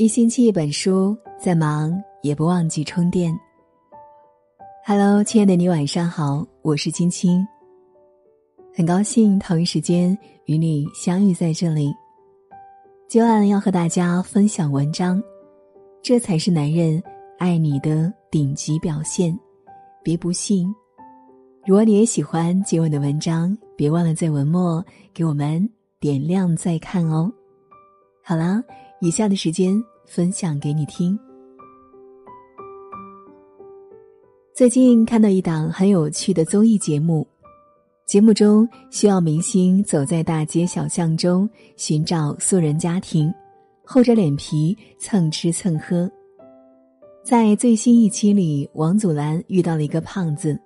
[0.00, 1.92] 一星期一本书，再忙
[2.22, 3.38] 也不忘记充电。
[4.82, 7.46] Hello，亲爱的你，晚上好，我是青青。
[8.74, 10.16] 很高兴同一时间
[10.46, 11.92] 与你相遇在这里。
[13.08, 15.22] 今晚要和大家分享文章，
[16.00, 17.02] 这才是男人
[17.38, 19.38] 爱你的顶级表现。
[20.02, 20.74] 别不信。
[21.66, 24.82] 如果你也喜欢今晚的文章，别忘了在文末
[25.12, 25.68] 给我们
[26.00, 27.30] 点亮再看哦。
[28.24, 28.64] 好啦，
[29.00, 29.82] 以下的时间。
[30.10, 31.16] 分享给你听。
[34.52, 37.24] 最近看到一档很有趣的综艺节目，
[38.08, 43.32] 节目中需要明星走在大街小巷中寻找素人家庭，
[43.84, 46.10] 厚着脸皮蹭吃蹭喝。
[47.22, 50.60] 在最新一期里，王祖蓝遇到了一个胖子，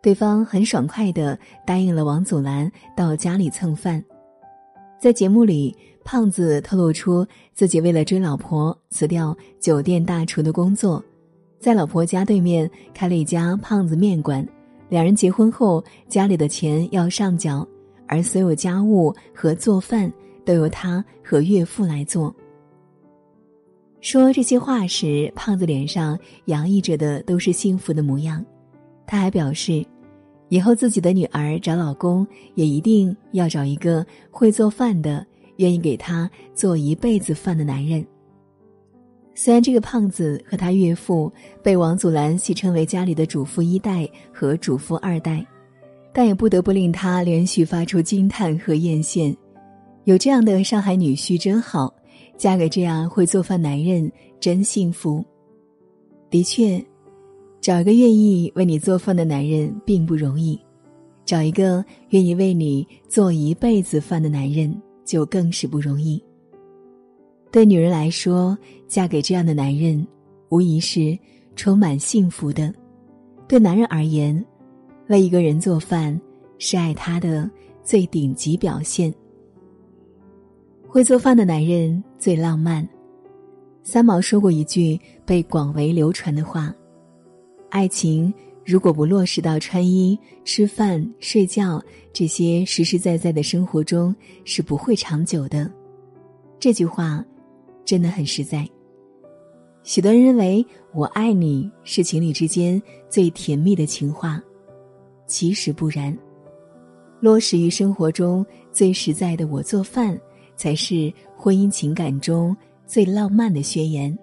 [0.00, 1.36] 对方很爽快的
[1.66, 4.00] 答应了王祖蓝到家里蹭饭。
[5.00, 5.76] 在节目里。
[6.06, 11.04] 胖子透露出自己为了追老婆辞掉酒店大厨的工作，
[11.58, 14.46] 在老婆家对面开了一家胖子面馆。
[14.88, 17.66] 两人结婚后，家里的钱要上缴，
[18.06, 20.10] 而所有家务和做饭
[20.44, 22.32] 都由他和岳父来做。
[24.00, 28.44] 说这些话时，胖子脸上洋溢着的都是幸福的模样。
[29.08, 29.84] 他还表示，
[30.50, 35.26] 以后自己的女儿找老公也一定要找一个会做饭的。
[35.56, 38.04] 愿意给他做一辈子饭的男人。
[39.34, 41.30] 虽然这个胖子和他岳父
[41.62, 45.46] 被王祖蓝戏称为家里的主妇一代和主妇二代，
[46.12, 49.36] 但也不得不令他连续发出惊叹和艳羡。
[50.04, 51.92] 有这样的上海女婿真好，
[52.38, 54.10] 嫁给这样会做饭男人
[54.40, 55.22] 真幸福。
[56.30, 56.82] 的确，
[57.60, 60.58] 找一个愿意为你做饭的男人并不容易，
[61.26, 64.74] 找一个愿意为你做一辈子饭的男人。
[65.06, 66.22] 就更是不容易。
[67.50, 70.06] 对女人来说，嫁给这样的男人，
[70.50, 71.18] 无疑是
[71.54, 72.70] 充满幸福的；
[73.48, 74.44] 对男人而言，
[75.08, 76.20] 为一个人做饭
[76.58, 77.48] 是爱他的
[77.82, 79.14] 最顶级表现。
[80.86, 82.86] 会做饭的男人最浪漫。
[83.84, 86.74] 三毛说过一句被广为流传的话
[87.70, 88.34] ：“爱情。”
[88.66, 91.80] 如果不落实到穿衣、吃饭、睡觉
[92.12, 94.12] 这些实实在在的生活中，
[94.44, 95.70] 是不会长久的。
[96.58, 97.24] 这句话
[97.84, 98.68] 真的很实在。
[99.84, 104.42] 许多人认为“我爱你”是情侣之间最甜蜜的情话，
[105.28, 106.16] 其实不然。
[107.20, 110.20] 落实于生活中最实在的“我做饭”，
[110.56, 112.54] 才是婚姻情感中
[112.84, 114.18] 最浪漫的宣言。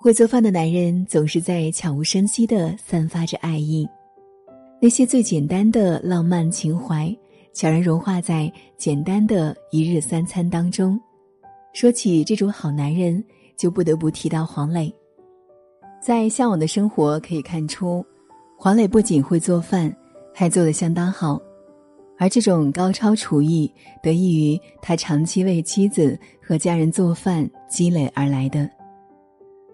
[0.00, 3.84] 会做饭的男人总是在悄无声息的散发着爱意，
[4.80, 7.12] 那些最简单的浪漫情怀，
[7.52, 10.98] 悄然融化在简单的一日三餐当中。
[11.72, 13.22] 说起这种好男人，
[13.56, 14.94] 就不得不提到黄磊。
[16.00, 18.06] 在《向往的生活》可以看出，
[18.56, 19.92] 黄磊不仅会做饭，
[20.32, 21.42] 还做得相当好，
[22.16, 23.68] 而这种高超厨艺
[24.00, 28.70] 得益于他长期为妻子和家人做饭积累而来的。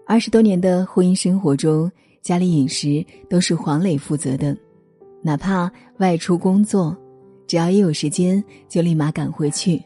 [0.07, 4.55] 二十多年的婚姻生活中，家里饮食都是黄磊负责的，
[5.23, 6.95] 哪怕外出工作，
[7.47, 9.81] 只要一有时间就立马赶回去。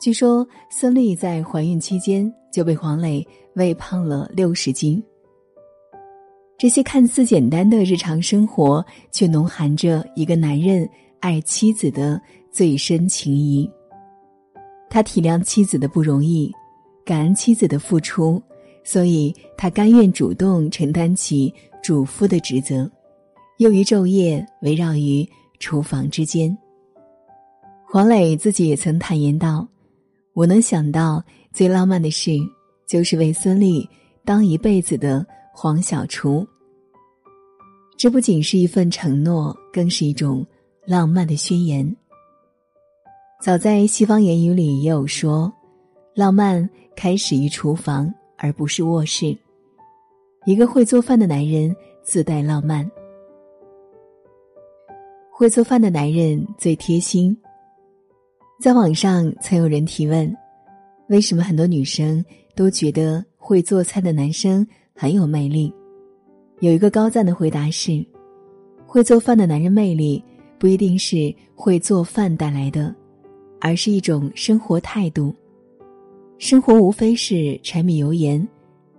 [0.00, 5.00] 据说孙俪在怀孕期间就被黄磊喂胖了六十斤。
[6.58, 10.88] 这些看似简单的日常生活，却浓含着一个男人
[11.20, 12.20] 爱妻子的
[12.50, 13.70] 最深情谊。
[14.90, 16.52] 他体谅妻子的不容易，
[17.04, 18.42] 感恩妻子的付出。
[18.84, 21.52] 所以他甘愿主动承担起
[21.82, 22.88] 主妇的职责，
[23.58, 25.26] 又于昼夜围绕于
[25.58, 26.56] 厨房之间。
[27.86, 29.66] 黄磊自己也曾坦言道
[30.34, 32.32] ：“我能想到最浪漫的事，
[32.86, 33.88] 就是为孙俪
[34.24, 36.46] 当一辈子的黄小厨。”
[37.96, 40.44] 这不仅是一份承诺，更是一种
[40.84, 41.96] 浪漫的宣言。
[43.40, 45.52] 早在西方言语里也有说，
[46.14, 48.12] 浪漫开始于厨房。
[48.44, 49.34] 而不是卧室。
[50.44, 52.88] 一个会做饭的男人自带浪漫。
[55.30, 57.34] 会做饭的男人最贴心。
[58.60, 60.30] 在网上曾有人提问：
[61.08, 62.22] 为什么很多女生
[62.54, 65.72] 都觉得会做菜的男生很有魅力？
[66.60, 68.04] 有一个高赞的回答是：
[68.86, 70.22] 会做饭的男人魅力
[70.58, 72.94] 不一定是会做饭带来的，
[73.58, 75.34] 而是一种生活态度。
[76.44, 78.46] 生活无非是柴米油盐，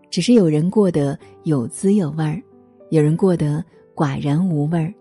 [0.10, 2.42] 只是有人过得有滋有味儿，
[2.90, 3.64] 有人过得
[3.94, 4.92] 寡然无味儿。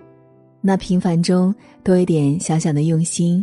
[0.61, 3.43] 那平凡中多一点小小的用心，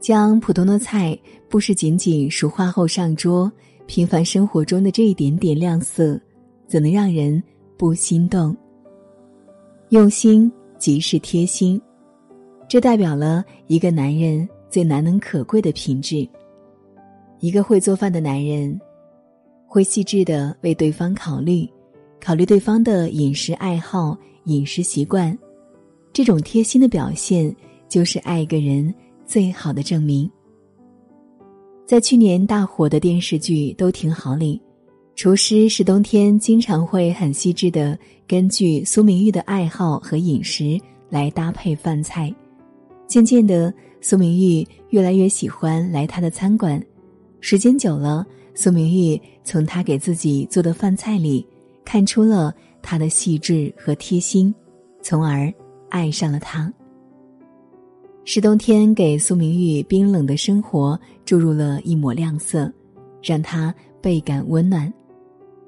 [0.00, 1.16] 将普通的菜
[1.48, 3.48] 不是仅仅熟化后上桌，
[3.86, 6.20] 平凡生活中的这一点点亮色，
[6.66, 7.40] 怎能让人
[7.76, 8.56] 不心动？
[9.90, 10.50] 用心
[10.80, 11.80] 即是贴心，
[12.66, 16.28] 这代表了一个男人最难能可贵的品质。
[17.44, 18.80] 一个会做饭的男人，
[19.66, 21.68] 会细致的为对方考虑，
[22.18, 25.36] 考虑对方的饮食爱好、饮食习惯，
[26.10, 27.54] 这种贴心的表现，
[27.86, 28.92] 就是爱一个人。
[29.26, 30.30] 最好的证明，
[31.86, 34.58] 在去年大火的电视剧《都挺好》里，
[35.14, 40.80] 厨师是冬天经常会很细致的根据苏明玉的爱好和饮食
[41.10, 42.34] 来搭配饭菜。
[43.06, 46.82] 渐渐的，苏明玉越来越喜欢来他的餐馆。
[47.46, 51.46] 时间久了，苏明玉从他给自己做的饭菜里
[51.84, 54.52] 看出了他的细致和贴心，
[55.02, 55.52] 从而
[55.90, 56.72] 爱上了他。
[58.24, 62.72] 是冬天给苏明玉冰冷的生活注入了一抹亮色，
[63.22, 64.90] 让他倍感温暖。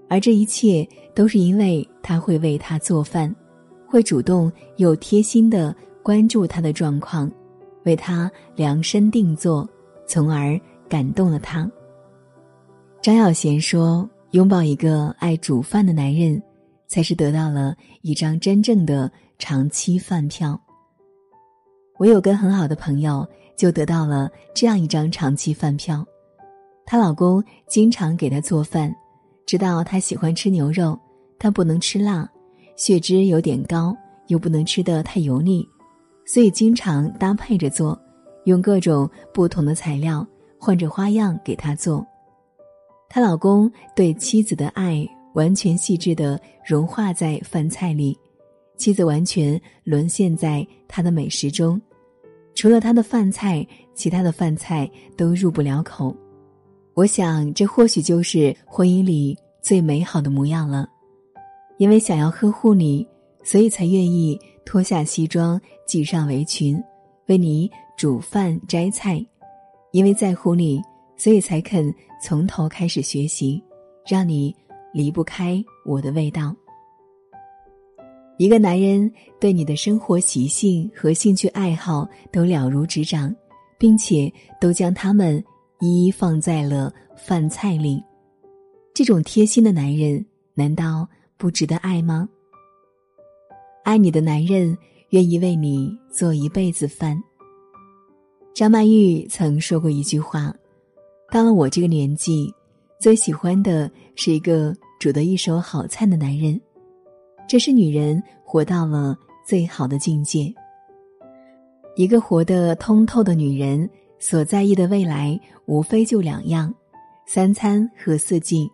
[0.09, 3.31] 而这一切都是因为他会为他做饭，
[3.87, 7.31] 会主动又贴心的关注他的状况，
[7.85, 9.69] 为他量身定做，
[10.09, 11.71] 从而感动了他。
[13.03, 16.43] 张小娴说：“拥抱一个爱煮饭的男人，
[16.89, 20.61] 才是得到了一张真正的长期饭票。”
[21.99, 26.05] 我有个很好的朋友，就得到了这样一张长期饭票。
[26.85, 28.95] 她老公经常给她做饭，
[29.47, 30.99] 知道她喜欢吃牛肉，
[31.39, 32.29] 但不能吃辣，
[32.77, 33.97] 血脂有点高，
[34.27, 35.67] 又不能吃得太油腻，
[36.27, 37.99] 所以经常搭配着做，
[38.45, 40.27] 用各种不同的材料，
[40.67, 42.05] 换着花样给她做。
[43.09, 48.19] 她老公对妻子的爱完全细致的融化在饭菜里。
[48.77, 51.81] 妻子完全沦陷在他的美食中，
[52.55, 53.65] 除了他的饭菜，
[53.95, 56.15] 其他的饭菜都入不了口。
[56.95, 60.89] 我想，这或许就是婚姻里最美好的模样了。
[61.79, 63.07] 因为想要呵护你，
[63.45, 66.83] 所以才愿意脱下西装，系上围裙，
[67.29, 69.25] 为你煮饭摘菜；
[69.97, 70.79] 因为在乎你，
[71.17, 71.91] 所以才肯
[72.23, 73.63] 从头开始学习，
[74.07, 74.55] 让你
[74.93, 76.55] 离不开我的味道。
[78.37, 79.11] 一个男人
[79.41, 83.35] 对你的生活习性和兴趣爱好都了如指掌，
[83.79, 85.43] 并且都将他们
[85.81, 88.05] 一一放在了饭菜里，
[88.93, 90.23] 这种贴心的男人
[90.53, 91.09] 难道
[91.39, 92.29] 不值得爱吗？
[93.83, 94.77] 爱你的男人
[95.09, 97.19] 愿意为你做一辈子饭。
[98.57, 100.51] 张曼玉曾说过一句话
[101.31, 102.51] ：“到了我这个年纪，
[102.99, 106.59] 最喜欢的是一个煮得一手好菜的男人。”
[107.47, 109.15] 这是女人活到了
[109.47, 110.51] 最好的境界。
[111.97, 113.87] 一个活得通透的女人，
[114.19, 116.75] 所在意的未来无非就两样：
[117.27, 118.67] 三餐和四季。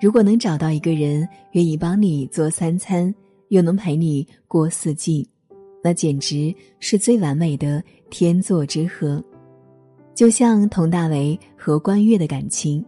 [0.00, 3.14] 如果能找到一个人愿意帮你做三餐，
[3.48, 5.28] 又能陪你过四季，
[5.86, 7.80] 那简直是最完美的
[8.10, 9.22] 天作之合。
[10.16, 12.84] 就像佟大为和关悦的感情，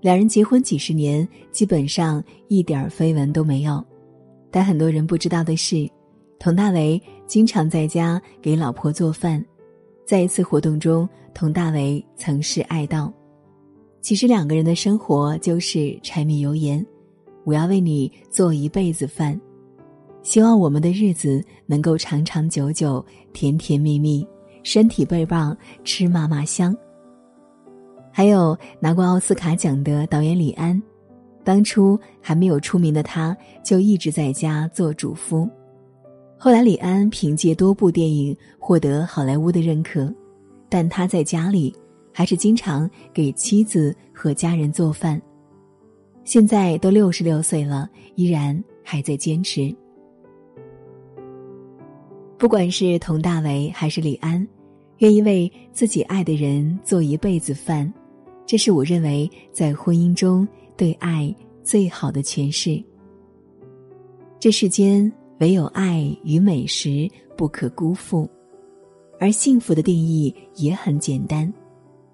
[0.00, 3.80] 两人结婚几十年，基本上一点绯闻都没有。
[4.50, 5.88] 但很多人不知道的是，
[6.40, 9.40] 佟大为经常在家给老婆做饭。
[10.04, 13.12] 在一次活动中，佟大为曾是爱道
[14.02, 16.84] ：“其实两个人的生活就是柴米油盐，
[17.44, 19.40] 我要为你做一辈子饭，
[20.28, 24.28] 希望我们的日子能够长长久久、甜甜蜜蜜，
[24.62, 26.76] 身体倍棒，吃嘛嘛香。”
[28.12, 30.80] 还有拿过奥斯卡奖的导演李安。
[31.42, 35.48] 当初还没有出名的他，就一直在家做主夫。
[36.36, 40.12] 后来李安凭借多部电影获得好莱坞的认可，
[40.68, 41.74] 但他在家里
[42.12, 45.18] 还是经常给妻子和家人做饭。
[46.22, 49.74] 现在都六十六岁了，依然还在坚持。
[52.38, 54.46] 不管是佟大为还是李安，
[54.98, 57.92] 愿意为自己爱的人做一辈子饭，
[58.46, 60.46] 这是我认为在婚姻中。
[60.76, 62.80] 对爱最好的诠释。
[64.38, 68.30] 这世间唯有爱与美食不可辜负，
[69.18, 71.52] 而幸福的定义也很简单，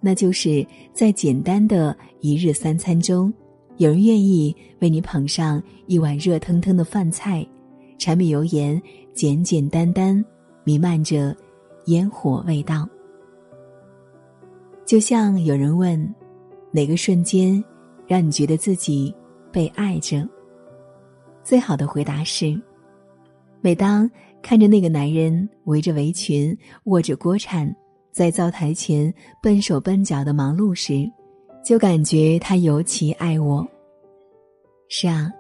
[0.01, 3.31] 那就是在简单的一日三餐中，
[3.77, 7.47] 有人愿意为你捧上一碗热腾腾的饭菜，
[8.05, 8.79] 柴米油盐
[9.15, 10.23] 简简单单，
[10.63, 11.35] 弥漫着
[11.87, 12.87] 烟火味道。
[14.85, 16.15] 就像有人问，
[16.71, 17.65] 哪个瞬间？
[18.07, 19.15] 让你觉得自己
[19.51, 20.29] 被爱着。
[21.43, 22.61] 最好的回答是：
[23.63, 24.11] 每当
[24.43, 27.75] 看着那个男人围着围裙、握着锅铲，
[28.13, 29.11] 在灶台前
[29.43, 31.11] 笨手笨脚的忙碌时，
[31.65, 33.67] 就感觉他尤其爱我。
[34.91, 35.33] 是啊，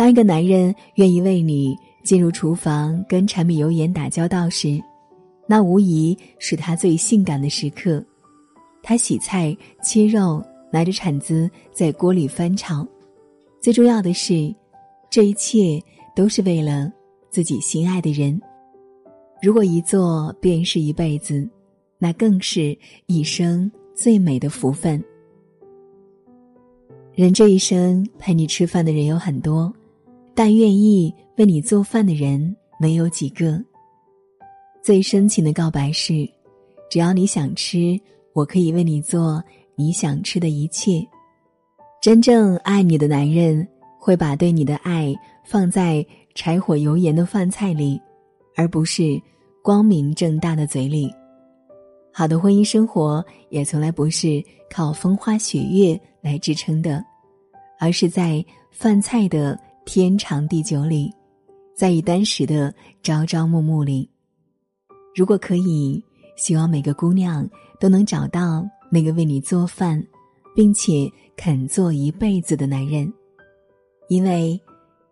[0.00, 4.80] 当一个男人愿意为你进入厨房跟柴米油盐打交道时，
[5.46, 8.02] 那无疑是他最性感的时刻。
[8.82, 10.42] 他洗菜、切肉，
[10.72, 12.88] 拿着铲子在锅里翻炒。
[13.60, 14.50] 最重要的是，
[15.10, 15.78] 这一切
[16.16, 16.90] 都是为了
[17.28, 18.40] 自己心爱的人。
[19.42, 21.46] 如果一做便是一辈子，
[21.98, 25.04] 那更是一生最美的福分。
[27.14, 29.70] 人这一生陪你吃饭的人有很多，
[30.34, 33.62] 但愿意为你做饭的人没有几个。
[34.82, 36.28] 最深情的告白是：
[36.90, 37.98] 只要你想吃，
[38.32, 39.42] 我可以为你做
[39.74, 41.06] 你想吃的一切。
[42.00, 43.66] 真正爱你的男人
[43.98, 48.00] 会把对你的爱放在柴火油盐的饭菜里，
[48.56, 49.20] 而不是
[49.62, 51.12] 光明正大的嘴里。
[52.12, 57.04] 好的婚姻生活也从来不是靠风花雪月来支撑的，
[57.78, 59.58] 而是在饭菜的
[59.92, 61.12] 天长地久里，
[61.74, 64.08] 在于当时的朝朝暮暮里。
[65.16, 66.00] 如果可以，
[66.36, 67.44] 希望每个姑娘
[67.80, 70.00] 都能找到那个为你做饭，
[70.54, 73.12] 并且肯做一辈子的男人，
[74.08, 74.60] 因为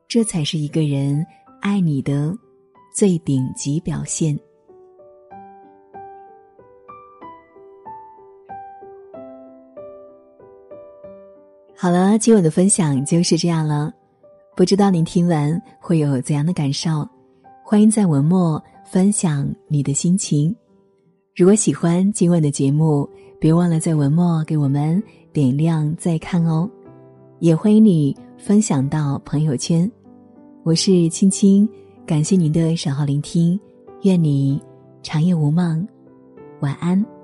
[0.07, 1.27] 这才是一个人
[1.61, 2.33] 爱你的
[2.95, 4.39] 最顶级表现。
[11.75, 13.93] 好了，今晚的分享就是这样了，
[14.59, 17.09] 不知道您听完会有怎样的感受？
[17.63, 18.61] 欢迎在文末。
[18.85, 20.53] 分享你的心情。
[21.37, 25.01] 如果喜欢今晚的节目，别忘了在文末给我们
[25.33, 26.69] 点亮再看哦。
[27.39, 29.89] 也欢迎你分享到朋友圈。
[30.65, 31.69] 我是青青，
[32.05, 33.61] 感谢您的守候聆听，
[34.03, 34.61] 愿你
[35.05, 35.87] 长夜无梦，
[36.63, 37.18] 晚安。